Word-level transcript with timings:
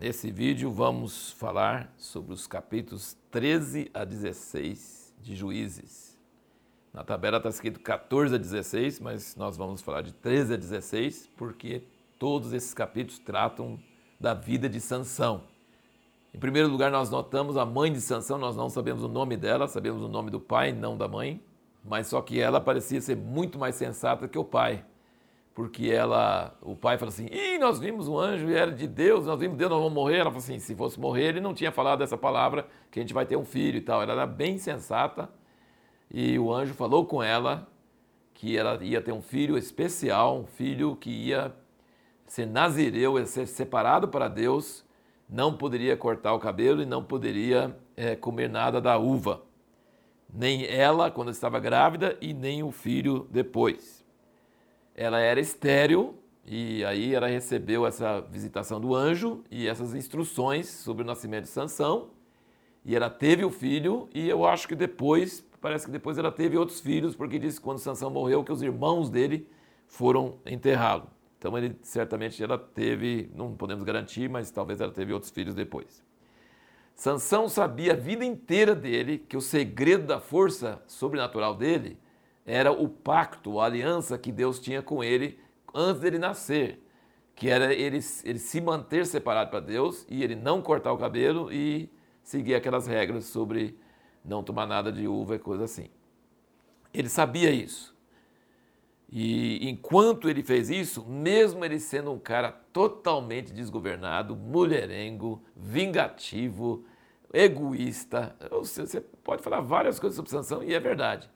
Nesse 0.00 0.30
vídeo 0.30 0.70
vamos 0.70 1.32
falar 1.32 1.92
sobre 1.98 2.32
os 2.32 2.46
capítulos 2.46 3.16
13 3.32 3.90
a 3.92 4.04
16 4.04 5.12
de 5.20 5.34
Juízes. 5.34 6.16
Na 6.94 7.02
tabela 7.02 7.38
está 7.38 7.48
escrito 7.48 7.80
14 7.80 8.36
a 8.36 8.38
16, 8.38 9.00
mas 9.00 9.34
nós 9.34 9.56
vamos 9.56 9.82
falar 9.82 10.02
de 10.02 10.12
13 10.12 10.54
a 10.54 10.56
16 10.56 11.28
porque 11.36 11.82
todos 12.16 12.52
esses 12.52 12.72
capítulos 12.72 13.18
tratam 13.18 13.76
da 14.20 14.34
vida 14.34 14.68
de 14.68 14.80
Sansão. 14.80 15.42
Em 16.32 16.38
primeiro 16.38 16.68
lugar, 16.68 16.92
nós 16.92 17.10
notamos 17.10 17.56
a 17.56 17.66
mãe 17.66 17.92
de 17.92 18.00
Sansão, 18.00 18.38
nós 18.38 18.54
não 18.54 18.70
sabemos 18.70 19.02
o 19.02 19.08
nome 19.08 19.36
dela, 19.36 19.66
sabemos 19.66 20.00
o 20.00 20.08
nome 20.08 20.30
do 20.30 20.38
pai, 20.38 20.70
não 20.70 20.96
da 20.96 21.08
mãe, 21.08 21.42
mas 21.84 22.06
só 22.06 22.22
que 22.22 22.38
ela 22.38 22.60
parecia 22.60 23.00
ser 23.00 23.16
muito 23.16 23.58
mais 23.58 23.74
sensata 23.74 24.28
que 24.28 24.38
o 24.38 24.44
pai 24.44 24.84
porque 25.58 25.90
ela, 25.90 26.56
o 26.62 26.76
pai 26.76 26.96
falou 26.96 27.08
assim, 27.08 27.26
Ih, 27.32 27.58
nós 27.58 27.80
vimos 27.80 28.06
um 28.06 28.16
anjo 28.16 28.48
e 28.48 28.54
era 28.54 28.70
de 28.70 28.86
Deus, 28.86 29.26
nós 29.26 29.40
vimos 29.40 29.58
Deus, 29.58 29.68
nós 29.68 29.80
vamos 29.80 29.92
morrer. 29.92 30.18
Ela 30.18 30.30
falou 30.30 30.38
assim, 30.38 30.60
se 30.60 30.72
fosse 30.76 31.00
morrer, 31.00 31.30
ele 31.30 31.40
não 31.40 31.52
tinha 31.52 31.72
falado 31.72 32.00
essa 32.00 32.16
palavra, 32.16 32.68
que 32.92 33.00
a 33.00 33.02
gente 33.02 33.12
vai 33.12 33.26
ter 33.26 33.34
um 33.34 33.44
filho 33.44 33.76
e 33.76 33.80
tal. 33.80 34.00
Ela 34.00 34.12
era 34.12 34.24
bem 34.24 34.56
sensata 34.56 35.28
e 36.08 36.38
o 36.38 36.54
anjo 36.54 36.74
falou 36.74 37.04
com 37.06 37.20
ela 37.20 37.66
que 38.32 38.56
ela 38.56 38.78
ia 38.84 39.02
ter 39.02 39.10
um 39.10 39.20
filho 39.20 39.58
especial, 39.58 40.38
um 40.38 40.46
filho 40.46 40.94
que 40.94 41.10
ia 41.10 41.52
ser 42.24 42.46
nazireu, 42.46 43.18
ia 43.18 43.26
ser 43.26 43.48
separado 43.48 44.06
para 44.06 44.28
Deus, 44.28 44.84
não 45.28 45.52
poderia 45.52 45.96
cortar 45.96 46.34
o 46.34 46.38
cabelo 46.38 46.82
e 46.82 46.86
não 46.86 47.02
poderia 47.02 47.76
é, 47.96 48.14
comer 48.14 48.48
nada 48.48 48.80
da 48.80 48.96
uva. 48.96 49.42
Nem 50.32 50.64
ela 50.66 51.10
quando 51.10 51.32
estava 51.32 51.58
grávida 51.58 52.16
e 52.20 52.32
nem 52.32 52.62
o 52.62 52.70
filho 52.70 53.26
depois 53.28 54.06
ela 54.98 55.20
era 55.20 55.38
estéril 55.38 56.18
e 56.44 56.84
aí 56.84 57.14
ela 57.14 57.28
recebeu 57.28 57.86
essa 57.86 58.20
visitação 58.20 58.80
do 58.80 58.96
anjo 58.96 59.44
e 59.48 59.68
essas 59.68 59.94
instruções 59.94 60.66
sobre 60.66 61.04
o 61.04 61.06
nascimento 61.06 61.44
de 61.44 61.50
Sansão. 61.50 62.10
E 62.84 62.96
ela 62.96 63.08
teve 63.08 63.44
o 63.44 63.50
filho 63.50 64.08
e 64.12 64.28
eu 64.28 64.44
acho 64.44 64.66
que 64.66 64.74
depois, 64.74 65.46
parece 65.60 65.86
que 65.86 65.92
depois 65.92 66.18
ela 66.18 66.32
teve 66.32 66.56
outros 66.56 66.80
filhos, 66.80 67.14
porque 67.14 67.38
disse 67.38 67.58
que 67.58 67.64
quando 67.64 67.78
Sansão 67.78 68.10
morreu 68.10 68.42
que 68.42 68.50
os 68.50 68.60
irmãos 68.60 69.08
dele 69.08 69.48
foram 69.86 70.40
enterrá-lo. 70.44 71.08
Então 71.38 71.56
ele 71.56 71.78
certamente 71.80 72.42
ela 72.42 72.58
teve, 72.58 73.30
não 73.36 73.54
podemos 73.54 73.84
garantir, 73.84 74.28
mas 74.28 74.50
talvez 74.50 74.80
ela 74.80 74.90
teve 74.90 75.12
outros 75.12 75.30
filhos 75.30 75.54
depois. 75.54 76.02
Sansão 76.96 77.48
sabia 77.48 77.92
a 77.92 77.96
vida 77.96 78.24
inteira 78.24 78.74
dele 78.74 79.18
que 79.28 79.36
o 79.36 79.40
segredo 79.40 80.08
da 80.08 80.18
força 80.18 80.82
sobrenatural 80.88 81.54
dele 81.54 81.96
era 82.48 82.72
o 82.72 82.88
pacto, 82.88 83.60
a 83.60 83.66
aliança 83.66 84.16
que 84.16 84.32
Deus 84.32 84.58
tinha 84.58 84.80
com 84.82 85.04
ele 85.04 85.38
antes 85.74 86.00
dele 86.00 86.18
nascer, 86.18 86.82
que 87.34 87.50
era 87.50 87.74
ele, 87.74 88.00
ele 88.24 88.38
se 88.38 88.58
manter 88.58 89.04
separado 89.04 89.50
para 89.50 89.60
Deus 89.60 90.06
e 90.08 90.24
ele 90.24 90.34
não 90.34 90.62
cortar 90.62 90.92
o 90.92 90.98
cabelo 90.98 91.52
e 91.52 91.92
seguir 92.22 92.54
aquelas 92.54 92.86
regras 92.86 93.26
sobre 93.26 93.78
não 94.24 94.42
tomar 94.42 94.66
nada 94.66 94.90
de 94.90 95.06
uva 95.06 95.36
e 95.36 95.38
coisa 95.38 95.64
assim. 95.64 95.90
Ele 96.92 97.10
sabia 97.10 97.50
isso. 97.50 97.94
E 99.10 99.68
enquanto 99.68 100.28
ele 100.28 100.42
fez 100.42 100.70
isso, 100.70 101.04
mesmo 101.06 101.62
ele 101.64 101.78
sendo 101.78 102.10
um 102.10 102.18
cara 102.18 102.50
totalmente 102.72 103.52
desgovernado, 103.52 104.34
mulherengo, 104.34 105.42
vingativo, 105.54 106.84
egoísta, 107.32 108.34
você 108.50 109.02
pode 109.22 109.42
falar 109.42 109.60
várias 109.60 110.00
coisas 110.00 110.16
sobre 110.16 110.30
Sansão 110.30 110.62
e 110.62 110.72
é 110.72 110.80
verdade 110.80 111.30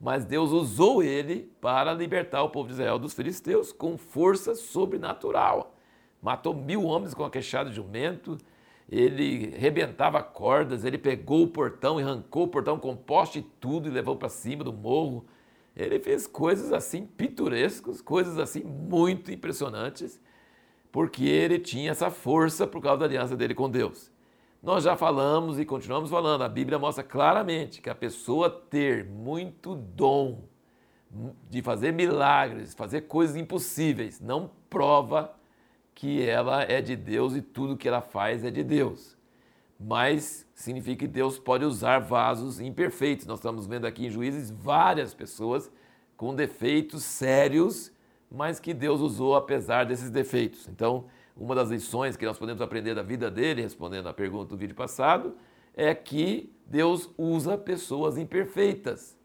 mas 0.00 0.24
Deus 0.24 0.50
usou 0.50 1.02
ele 1.02 1.50
para 1.60 1.92
libertar 1.92 2.42
o 2.42 2.50
povo 2.50 2.68
de 2.68 2.74
Israel 2.74 2.98
dos 2.98 3.14
filisteus 3.14 3.72
com 3.72 3.96
força 3.96 4.54
sobrenatural. 4.54 5.74
Matou 6.20 6.54
mil 6.54 6.84
homens 6.84 7.14
com 7.14 7.24
a 7.24 7.30
queixada 7.30 7.70
de 7.70 7.76
jumento, 7.76 8.36
ele 8.88 9.50
rebentava 9.56 10.22
cordas, 10.22 10.84
ele 10.84 10.98
pegou 10.98 11.42
o 11.42 11.48
portão 11.48 11.98
e 11.98 12.02
arrancou 12.02 12.44
o 12.44 12.48
portão 12.48 12.78
com 12.78 12.94
poste 12.96 13.40
e 13.40 13.42
tudo 13.42 13.88
e 13.88 13.90
levou 13.90 14.16
para 14.16 14.28
cima 14.28 14.62
do 14.62 14.72
morro. 14.72 15.24
Ele 15.74 15.98
fez 15.98 16.26
coisas 16.26 16.72
assim 16.72 17.04
pitorescas, 17.04 18.00
coisas 18.00 18.38
assim 18.38 18.62
muito 18.62 19.32
impressionantes, 19.32 20.20
porque 20.92 21.24
ele 21.24 21.58
tinha 21.58 21.90
essa 21.90 22.10
força 22.10 22.66
por 22.66 22.80
causa 22.80 23.00
da 23.00 23.06
aliança 23.06 23.36
dele 23.36 23.54
com 23.54 23.68
Deus. 23.68 24.10
Nós 24.66 24.82
já 24.82 24.96
falamos 24.96 25.60
e 25.60 25.64
continuamos 25.64 26.10
falando, 26.10 26.42
a 26.42 26.48
Bíblia 26.48 26.76
mostra 26.76 27.04
claramente 27.04 27.80
que 27.80 27.88
a 27.88 27.94
pessoa 27.94 28.50
ter 28.50 29.04
muito 29.04 29.76
dom 29.76 30.40
de 31.48 31.62
fazer 31.62 31.92
milagres, 31.92 32.74
fazer 32.74 33.02
coisas 33.02 33.36
impossíveis, 33.36 34.20
não 34.20 34.50
prova 34.68 35.32
que 35.94 36.20
ela 36.20 36.64
é 36.64 36.82
de 36.82 36.96
Deus 36.96 37.36
e 37.36 37.42
tudo 37.42 37.76
que 37.76 37.86
ela 37.86 38.00
faz 38.00 38.44
é 38.44 38.50
de 38.50 38.64
Deus. 38.64 39.16
Mas 39.78 40.44
significa 40.52 41.06
que 41.06 41.06
Deus 41.06 41.38
pode 41.38 41.64
usar 41.64 42.00
vasos 42.00 42.58
imperfeitos. 42.58 43.24
Nós 43.24 43.38
estamos 43.38 43.68
vendo 43.68 43.86
aqui 43.86 44.06
em 44.06 44.10
Juízes 44.10 44.50
várias 44.50 45.14
pessoas 45.14 45.70
com 46.16 46.34
defeitos 46.34 47.04
sérios, 47.04 47.92
mas 48.28 48.58
que 48.58 48.74
Deus 48.74 49.00
usou 49.00 49.36
apesar 49.36 49.86
desses 49.86 50.10
defeitos. 50.10 50.66
Então, 50.66 51.04
uma 51.36 51.54
das 51.54 51.70
lições 51.70 52.16
que 52.16 52.24
nós 52.24 52.38
podemos 52.38 52.62
aprender 52.62 52.94
da 52.94 53.02
vida 53.02 53.30
dele, 53.30 53.62
respondendo 53.62 54.08
à 54.08 54.12
pergunta 54.12 54.50
do 54.50 54.56
vídeo 54.56 54.74
passado, 54.74 55.36
é 55.74 55.94
que 55.94 56.50
Deus 56.66 57.10
usa 57.18 57.58
pessoas 57.58 58.16
imperfeitas. 58.16 59.16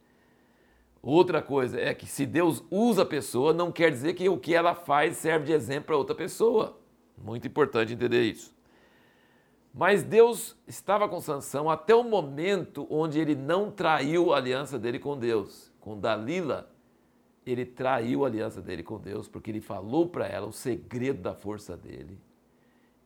Outra 1.01 1.41
coisa 1.41 1.79
é 1.79 1.93
que 1.93 2.05
se 2.05 2.25
Deus 2.25 2.63
usa 2.69 3.03
a 3.03 3.05
pessoa, 3.05 3.53
não 3.53 3.71
quer 3.71 3.89
dizer 3.89 4.13
que 4.13 4.29
o 4.29 4.37
que 4.37 4.53
ela 4.53 4.75
faz 4.75 5.17
serve 5.17 5.47
de 5.47 5.53
exemplo 5.53 5.87
para 5.87 5.97
outra 5.97 6.13
pessoa. 6.13 6.77
Muito 7.17 7.47
importante 7.47 7.93
entender 7.93 8.23
isso. 8.23 8.53
Mas 9.73 10.03
Deus 10.03 10.57
estava 10.67 11.07
com 11.07 11.21
Sansão 11.21 11.69
até 11.69 11.95
o 11.95 12.03
momento 12.03 12.85
onde 12.89 13.19
ele 13.19 13.35
não 13.35 13.71
traiu 13.71 14.33
a 14.33 14.37
aliança 14.37 14.77
dele 14.77 14.99
com 14.99 15.17
Deus. 15.17 15.71
Com 15.79 15.97
Dalila, 15.97 16.70
ele 17.45 17.65
traiu 17.65 18.23
a 18.23 18.27
aliança 18.27 18.61
dele 18.61 18.83
com 18.83 18.99
Deus, 18.99 19.27
porque 19.27 19.49
ele 19.49 19.61
falou 19.61 20.07
para 20.07 20.27
ela 20.27 20.47
o 20.47 20.53
segredo 20.53 21.21
da 21.21 21.33
força 21.33 21.75
dele. 21.75 22.19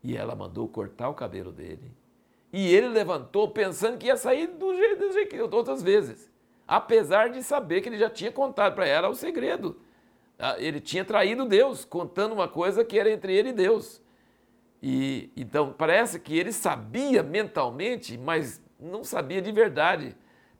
E 0.04 0.16
ela 0.16 0.36
mandou 0.36 0.68
cortar 0.68 1.10
o 1.10 1.14
cabelo 1.14 1.52
dele. 1.52 1.92
E 2.52 2.74
ele 2.74 2.88
levantou 2.88 3.50
pensando 3.50 3.98
que 3.98 4.08
ia 4.08 4.18
sair 4.18 4.48
do 4.48 4.76
jeito, 4.76 5.00
do 5.00 5.14
jeito 5.14 5.30
que 5.30 5.42
outras 5.42 5.82
vezes. 5.82 6.30
Apesar 6.68 7.30
de 7.30 7.42
saber 7.44 7.82
que 7.82 7.90
ele 7.90 7.98
já 7.98 8.10
tinha 8.10 8.32
contado 8.32 8.76
para 8.76 8.86
ela 8.86 9.10
o 9.10 9.16
segredo. 9.16 9.78
Ah, 10.38 10.56
ele 10.60 10.82
tinha 10.82 11.06
traído 11.06 11.46
Deus, 11.46 11.86
contando 11.86 12.34
uma 12.34 12.48
coisa 12.48 12.84
que 12.84 13.00
era 13.00 13.10
entre 13.10 13.34
ele 13.34 13.50
e 13.50 13.54
Deus. 13.54 14.02
E 14.84 15.30
então 15.36 15.74
parece 15.74 16.20
que 16.20 16.38
ele 16.38 16.52
sabia 16.52 17.24
mentalmente, 17.24 18.18
mas 18.18 18.62
não 18.80 19.04
sabia 19.04 19.42
de 19.42 19.52
verdade 19.52 20.16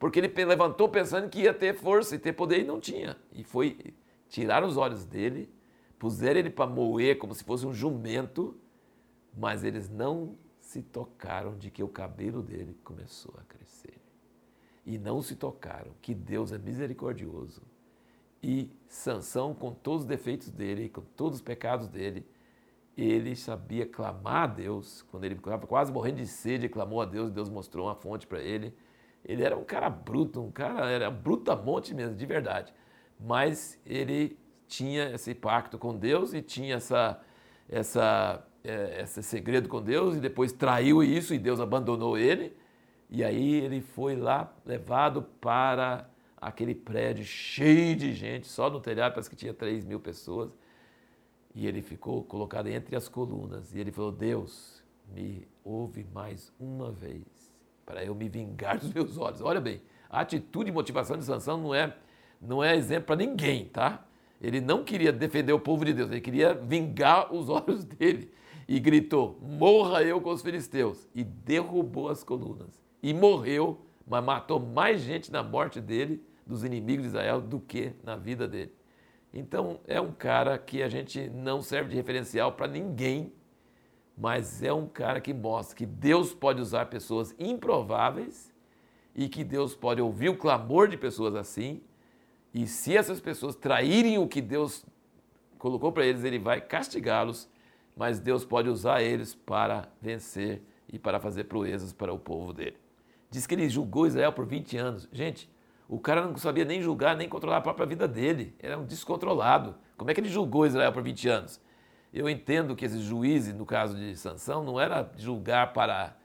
porque 0.06 0.20
ele 0.20 0.46
levantou 0.46 0.88
pensando 0.88 1.28
que 1.28 1.42
ia 1.42 1.54
ter 1.54 1.74
força 1.74 2.14
e 2.14 2.20
ter 2.20 2.32
poder 2.32 2.60
e 2.60 2.64
não 2.64 2.80
tinha. 2.80 3.18
E 3.34 3.44
foi 3.44 3.92
tirar 4.30 4.64
os 4.64 4.78
olhos 4.78 5.04
dele, 5.04 5.52
puseram 5.98 6.42
ele 6.42 6.52
para 6.52 6.70
moer 6.70 7.18
como 7.18 7.34
se 7.34 7.44
fosse 7.44 7.66
um 7.66 7.74
jumento, 7.74 8.56
mas 9.36 9.64
eles 9.64 9.90
não 9.90 10.38
se 10.60 10.84
tocaram 10.84 11.58
de 11.58 11.72
que 11.72 11.82
o 11.82 11.88
cabelo 11.88 12.44
dele 12.44 12.78
começou 12.84 13.34
a 13.40 13.44
crescer. 13.46 14.00
E 14.86 15.00
não 15.00 15.24
se 15.24 15.36
tocaram 15.36 15.92
que 16.04 16.14
Deus 16.14 16.52
é 16.52 16.60
misericordioso. 16.60 17.64
E 18.44 18.70
Sansão, 18.88 19.56
com 19.56 19.74
todos 19.74 20.02
os 20.02 20.08
defeitos 20.08 20.52
dele, 20.52 20.88
com 20.88 21.02
todos 21.02 21.40
os 21.40 21.42
pecados 21.42 21.88
dele, 21.88 22.28
ele 22.96 23.36
sabia 23.36 23.88
clamar 23.88 24.44
a 24.44 24.48
Deus. 24.54 25.02
Quando 25.10 25.24
ele 25.24 25.34
estava 25.34 25.66
quase 25.66 25.92
morrendo 25.92 26.18
de 26.18 26.28
sede, 26.28 26.70
clamou 26.70 27.02
a 27.02 27.06
Deus, 27.06 27.32
Deus 27.32 27.50
mostrou 27.50 27.88
uma 27.88 27.96
fonte 27.96 28.28
para 28.28 28.40
ele 28.40 28.72
ele 29.26 29.44
era 29.44 29.58
um 29.58 29.64
cara 29.64 29.90
bruto, 29.90 30.40
um 30.40 30.52
cara, 30.52 30.90
era 30.90 31.10
brutamonte 31.10 31.94
mesmo, 31.96 32.16
de 32.16 32.26
verdade. 32.28 32.72
Mas 33.20 33.80
ele 33.86 34.38
tinha 34.68 35.12
esse 35.16 35.34
pacto 35.34 35.80
com 35.80 35.98
Deus 35.98 36.34
e 36.34 36.44
tinha 36.44 36.76
essa, 36.76 37.20
essa, 37.68 38.46
é, 38.64 39.02
esse 39.02 39.24
segredo 39.24 39.68
com 39.68 39.82
Deus 39.82 40.16
e 40.16 40.20
depois 40.20 40.54
traiu 40.54 41.02
isso 41.04 41.34
e 41.34 41.40
Deus 41.40 41.60
abandonou 41.60 42.18
ele. 42.18 42.56
E 43.10 43.24
aí 43.24 43.56
ele 43.56 43.82
foi 43.82 44.16
lá 44.16 44.54
levado 44.64 45.24
para 45.42 46.08
aquele 46.38 46.76
prédio 46.76 47.26
cheio 47.26 47.96
de 47.96 48.14
gente, 48.14 48.48
só 48.48 48.70
no 48.70 48.80
telhado 48.80 49.14
parece 49.14 49.30
que 49.30 49.36
tinha 49.36 49.54
3 49.54 49.86
mil 49.86 50.00
pessoas. 50.00 50.52
E 51.56 51.66
ele 51.66 51.82
ficou 51.82 52.24
colocado 52.24 52.68
entre 52.68 52.96
as 52.96 53.08
colunas. 53.08 53.74
E 53.74 53.80
ele 53.80 53.92
falou: 53.92 54.12
Deus, 54.12 54.84
me 55.08 55.48
ouve 55.64 56.06
mais 56.14 56.52
uma 56.60 56.92
vez 56.92 57.55
para 57.86 58.04
eu 58.04 58.16
me 58.16 58.28
vingar 58.28 58.80
dos 58.80 58.92
meus 58.94 59.18
olhos. 59.18 59.42
Olha 59.42 59.62
bem, 59.62 59.82
a 60.10 60.22
atitude 60.22 60.70
e 60.70 60.74
motivação 60.74 61.18
de 61.18 61.24
Sansão 61.24 61.58
não 61.58 61.74
é, 61.74 61.96
não 62.42 62.64
é 62.64 62.76
exemplo 62.76 63.08
para 63.08 63.16
ninguém, 63.18 63.66
tá? 63.66 64.06
Ele 64.42 64.60
não 64.60 64.84
queria 64.84 65.12
defender 65.12 65.54
o 65.54 65.60
povo 65.60 65.86
de 65.86 65.94
Deus, 65.94 66.12
ele 66.12 66.22
queria 66.22 66.54
vingar 66.54 67.34
os 67.34 67.48
olhos 67.50 67.84
dele. 67.84 68.32
E 68.68 68.80
gritou: 68.80 69.40
Morra 69.42 70.04
eu 70.04 70.20
com 70.20 70.32
os 70.32 70.42
filisteus! 70.42 71.08
E 71.14 71.24
derrubou 71.24 72.10
as 72.10 72.24
colunas. 72.24 72.84
E 73.02 73.14
morreu, 73.14 73.86
mas 74.08 74.24
matou 74.24 74.60
mais 74.60 75.02
gente 75.02 75.32
na 75.32 75.44
morte 75.44 75.80
dele, 75.80 76.24
dos 76.46 76.64
inimigos 76.64 77.04
de 77.04 77.10
Israel, 77.10 77.42
do 77.42 77.60
que 77.60 77.94
na 78.04 78.16
vida 78.16 78.48
dele. 78.48 78.74
Então 79.34 79.80
é 79.86 80.00
um 80.00 80.12
cara 80.12 80.58
que 80.58 80.82
a 80.82 80.90
gente 80.90 81.30
não 81.30 81.62
serve 81.62 81.90
de 81.90 81.96
referencial 81.96 82.54
para 82.54 82.68
ninguém, 82.68 83.34
mas 84.18 84.64
é 84.64 84.72
um 84.72 84.88
cara 84.88 85.20
que 85.20 85.34
mostra 85.34 85.76
que 85.76 85.86
Deus 85.86 86.34
pode 86.34 86.62
usar 86.62 86.86
pessoas 86.86 87.36
improváveis 87.38 88.54
e 89.16 89.28
que 89.28 89.44
Deus 89.44 89.76
pode 89.76 90.02
ouvir 90.02 90.30
o 90.30 90.38
clamor 90.38 90.88
de 90.88 90.98
pessoas 90.98 91.36
assim. 91.36 91.82
E 92.54 92.66
se 92.68 92.96
essas 92.96 93.20
pessoas 93.20 93.56
traírem 93.56 94.18
o 94.18 94.28
que 94.28 94.42
Deus 94.42 94.86
colocou 95.58 95.92
para 95.92 96.06
eles, 96.06 96.24
ele 96.24 96.40
vai 96.40 96.62
castigá-los, 96.62 97.50
mas 97.96 98.20
Deus 98.20 98.46
pode 98.46 98.70
usar 98.70 99.02
eles 99.02 99.36
para 99.36 99.90
vencer 100.02 100.62
e 100.92 100.98
para 100.98 101.20
fazer 101.20 101.46
proezas 101.46 101.92
para 101.92 102.14
o 102.14 102.20
povo 102.20 102.54
dele. 102.54 102.78
Diz 103.30 103.46
que 103.46 103.56
ele 103.56 103.68
julgou 103.68 104.08
Israel 104.08 104.32
por 104.32 104.46
20 104.46 104.78
anos. 104.78 105.10
Gente, 105.12 105.50
o 105.88 106.00
cara 106.00 106.26
não 106.26 106.38
sabia 106.38 106.64
nem 106.64 106.82
julgar, 106.82 107.16
nem 107.18 107.28
controlar 107.28 107.58
a 107.58 107.62
própria 107.62 107.86
vida 107.86 108.08
dele. 108.08 108.56
Era 108.60 108.78
um 108.78 108.86
descontrolado. 108.86 109.76
Como 109.98 110.10
é 110.10 110.14
que 110.14 110.22
ele 110.22 110.30
julgou 110.30 110.66
Israel 110.66 110.92
por 110.92 111.04
20 111.04 111.28
anos? 111.28 111.62
Eu 112.16 112.30
entendo 112.30 112.78
que 112.78 112.86
esses 112.86 113.02
juízes, 113.02 113.54
no 113.54 113.66
caso 113.66 113.98
de 113.98 114.16
Sansão, 114.16 114.64
não 114.64 114.80
era 114.80 115.12
julgar 115.18 115.74
para, 115.74 116.16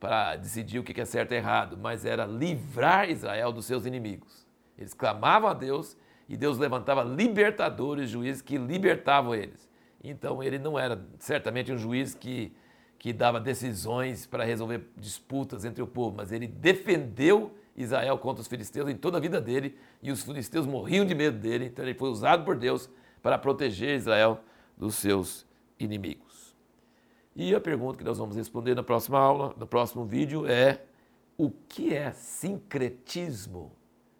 para 0.00 0.36
decidir 0.36 0.78
o 0.78 0.82
que 0.82 0.98
é 0.98 1.04
certo 1.04 1.32
e 1.32 1.36
errado, 1.36 1.76
mas 1.76 2.06
era 2.06 2.24
livrar 2.24 3.10
Israel 3.10 3.52
dos 3.52 3.66
seus 3.66 3.84
inimigos. 3.84 4.46
Eles 4.78 4.94
clamavam 4.94 5.50
a 5.50 5.52
Deus 5.52 5.98
e 6.26 6.34
Deus 6.34 6.56
levantava 6.56 7.04
libertadores, 7.04 8.08
juízes 8.08 8.40
que 8.40 8.56
libertavam 8.56 9.34
eles. 9.34 9.68
Então 10.02 10.42
ele 10.42 10.58
não 10.58 10.78
era 10.78 11.06
certamente 11.18 11.70
um 11.70 11.76
juiz 11.76 12.14
que, 12.14 12.56
que 12.98 13.12
dava 13.12 13.38
decisões 13.38 14.24
para 14.24 14.44
resolver 14.44 14.88
disputas 14.96 15.66
entre 15.66 15.82
o 15.82 15.86
povo, 15.86 16.16
mas 16.16 16.32
ele 16.32 16.46
defendeu 16.46 17.54
Israel 17.76 18.16
contra 18.16 18.40
os 18.40 18.48
filisteus 18.48 18.88
em 18.88 18.96
toda 18.96 19.18
a 19.18 19.20
vida 19.20 19.42
dele 19.42 19.76
e 20.02 20.10
os 20.10 20.22
filisteus 20.24 20.66
morriam 20.66 21.04
de 21.04 21.14
medo 21.14 21.36
dele, 21.36 21.66
então 21.66 21.84
ele 21.84 21.92
foi 21.92 22.08
usado 22.08 22.46
por 22.46 22.56
Deus 22.56 22.88
para 23.22 23.36
proteger 23.36 23.94
Israel 23.94 24.40
dos 24.76 24.96
seus 24.96 25.46
inimigos. 25.78 26.54
E 27.36 27.54
a 27.54 27.60
pergunta 27.60 27.98
que 27.98 28.04
nós 28.04 28.18
vamos 28.18 28.36
responder 28.36 28.74
na 28.74 28.82
próxima 28.82 29.18
aula, 29.18 29.54
no 29.58 29.66
próximo 29.66 30.04
vídeo 30.04 30.46
é: 30.46 30.84
o 31.36 31.50
que 31.50 31.94
é 31.94 32.12
sincretismo? 32.12 33.72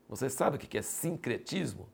Você 0.08 0.28
sabe 0.28 0.56
o 0.56 0.58
que 0.58 0.76
é 0.76 0.82
sincretismo? 0.82 1.88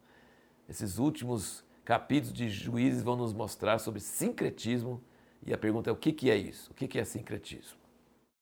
Esses 0.69 0.99
últimos 0.99 1.65
capítulos 1.85 2.33
de 2.33 2.49
Juízes 2.49 3.03
vão 3.03 3.17
nos 3.17 3.33
mostrar 3.33 3.79
sobre 3.79 4.01
sincretismo 4.01 5.03
e 5.45 5.53
a 5.53 5.59
pergunta 5.59 5.91
é: 5.91 5.93
o 5.93 5.97
que 5.97 6.31
é 6.31 6.37
isso? 6.37 6.71
O 6.71 6.75
que 6.75 6.99
é 6.99 7.05
sincretismo? 7.05 7.80